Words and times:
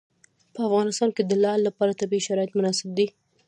په 0.53 0.59
افغانستان 0.67 1.09
کې 1.15 1.23
د 1.25 1.31
لعل 1.43 1.61
لپاره 1.67 1.97
طبیعي 2.01 2.25
شرایط 2.27 2.51
مناسب 2.57 2.87
دي. 2.97 3.07